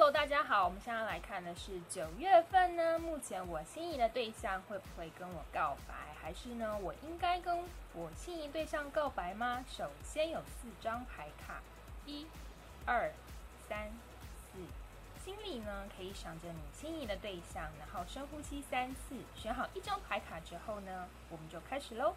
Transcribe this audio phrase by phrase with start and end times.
[0.00, 7.58] Hello，大家好，我们现在来看的是九月份呢，目前我心仪的对象会不会跟我告白，还是呢，我应该跟
[7.92, 9.62] 我心仪对象告白吗？
[9.68, 11.60] 首先有四张牌卡，
[12.06, 12.26] 一、
[12.86, 13.12] 二、
[13.68, 13.90] 三、
[14.50, 14.60] 四，
[15.22, 22.14] 心里呢可以想着你心仪的对象，然后深呼吸三次，选好一张牌卡之后呢，我们就开始喽。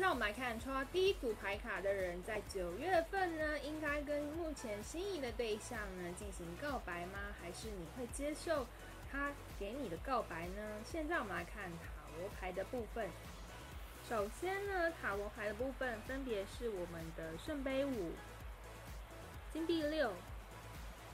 [0.00, 7.18] 现在我们来看抽到第一组牌卡的人，在九月份呢，应该跟目前心仪的对象呢进行告白吗？
[7.38, 8.66] 还是你会接受
[9.12, 10.80] 他给你的告白呢？
[10.90, 11.84] 现在我们来看塔
[12.16, 13.10] 罗牌的部分。
[14.08, 18.12] 首先呢，塔罗牌的部分分别是我们的圣杯五、
[19.52, 20.14] 金币六，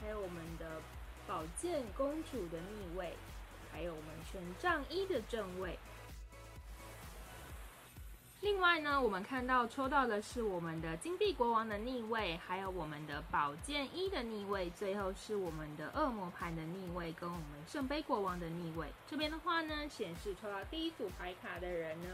[0.00, 0.80] 还有我们的
[1.26, 3.14] 宝剑公主的逆位，
[3.72, 5.76] 还有我们权杖一的正位。
[8.40, 18.86] 另外呢，我们看到抽到的是我们的金币国王的逆位，还有我们的宝剑一的逆位，最后是我们的恶魔牌的逆位，跟我们圣杯国王的逆位。
[19.10, 22.08] 这边的话呢，显示抽到第一组牌卡的人呢，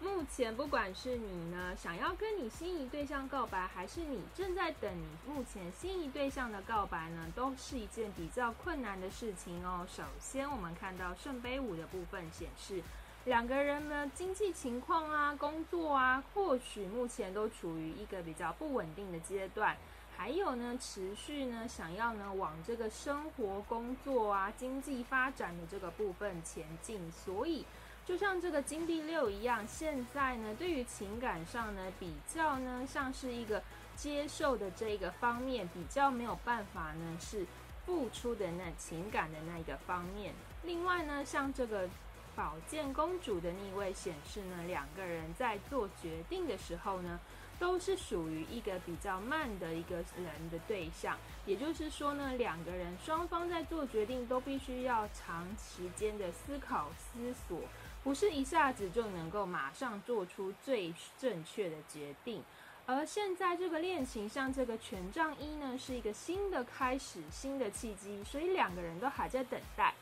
[0.00, 9.86] 目前不管是你呢想要跟你心仪对象告白，还是你正在等你目前心仪对象的告白呢，都是一件比较困难的事情哦。
[9.88, 12.82] 首先，我们看到圣杯五的部分显示。
[13.24, 19.74] 两个人呢，经济情况啊，工作啊，或许目前都处于一个比较不稳定的阶段。
[20.14, 27.10] 还有呢，持续呢，想要呢往这个生活、工作啊、经济发展的这个部分前进。
[27.10, 27.64] 所以，
[28.04, 33.62] 就像这个金币六一样，现在呢，对于情感上呢，比较呢，像是一个
[33.96, 37.46] 接受的这个方面，比较没有办法呢，是
[37.86, 40.34] 付出的那情感的那一个方面。
[40.62, 41.88] 另外呢，像这个。
[42.36, 47.20] 宝剑公主的逆位显示呢，两个人在做决定的时候呢，
[47.58, 51.16] 都是属于一个比较慢的一个人的对象。
[51.46, 57.60] 也就是说呢，两个人双方在做决定都必须要长时间的思考思索，
[58.02, 62.42] 不是一下子就能够马上做出最正确的决定。
[62.86, 69.94] 而现在这个恋情，像这个权杖一呢，是一个新的开始，新的契机，所以两个人都还在等待。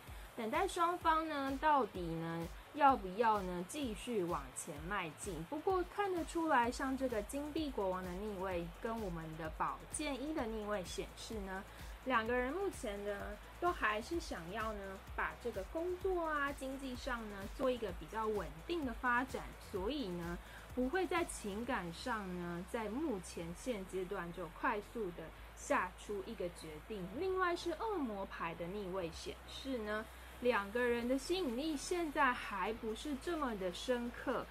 [0.42, 5.40] 等待双方呢，到底呢要不要呢继续往前迈进？
[5.44, 11.62] 不过看得出来，像这个金币国王的逆位跟我们的宝剑一的逆位显示呢，
[12.06, 20.36] 两个人目前呢都还是想要呢把这个工作啊、经济上呢做一个比较稳定的发展，所以呢
[20.74, 25.22] 不会在情感上呢在目前现阶段就快速的
[25.54, 27.06] 下出一个决定。
[27.16, 30.04] 另外是恶魔牌的逆位显示呢。
[30.42, 34.44] 两个人的吸引力现在还不是这么的深刻，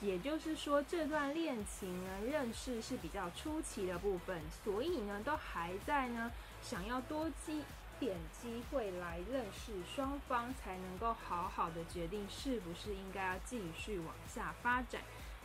[0.00, 7.62] 也就是说，这段恋情呢，认识是比较初期的部分，所以呢，都还在呢，想要多机
[8.00, 15.00] 点机会来认识双方，才能够好好的决定是不是应该要继续往下发展。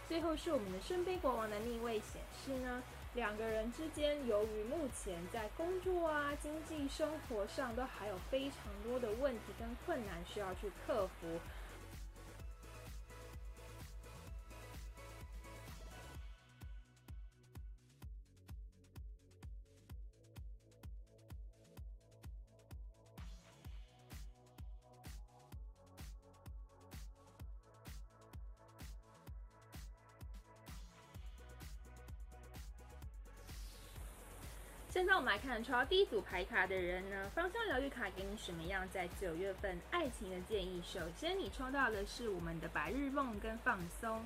[0.08, 2.82] 最后是我们的圣杯国王的逆位显示呢。
[3.16, 11.40] 两个人之间，由于目前在工作啊、经济生活上都还有非常多的问题跟困难需要去克服。
[34.94, 40.80] 现在我们来看抽到第一组牌卡的人呢，芳香疗愈卡给你什么样在九月份爱情的建议？
[40.86, 44.24] 首先，你抽到的是我们的白日梦跟放松，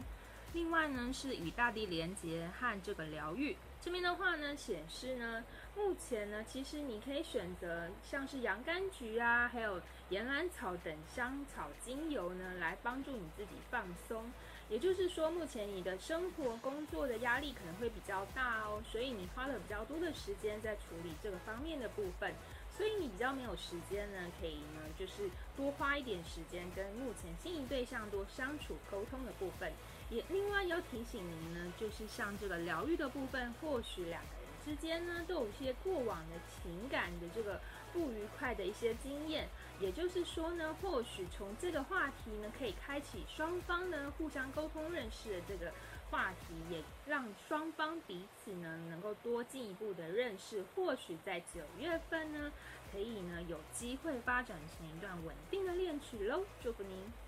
[0.51, 3.55] 另外呢是与大地连接和这个疗愈。
[3.79, 5.41] 这边的话呢显示呢，
[5.73, 9.79] 目前呢其实你可以选择像是洋甘菊啊，还有
[10.09, 14.29] 岩兰草等香草精油呢，来帮助你自己放松。
[14.69, 22.33] 也就是说，目前你的生活工作的压力可能会比较大哦，所以你花了比较多的时间在处理这个方面的部分，
[22.75, 29.71] 所以你比较没有时间呢，可以呢就是多花一点时间跟目前心仪对象多相处沟通的部分。
[30.09, 34.36] 也另外要提醒您呢，就是像这个疗愈的部分，或许两个。
[34.67, 37.57] 之间呢，都有一些过往的情感的这个
[37.93, 39.47] 不愉快的一些经验，
[39.79, 45.71] 也就是说呢，或许从这个话题呢，可以开启双方呢互相沟通认识的这个
[46.11, 50.61] 话题，也让双方彼此呢能够多进一步的认识。
[50.75, 52.51] 或许在九月份呢，
[52.91, 56.43] 可以呢有机会发展成一段稳定的恋曲喽。
[56.61, 57.26] 祝福您！